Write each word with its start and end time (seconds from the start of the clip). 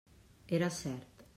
Era 0.59 0.71
cert. 0.77 1.27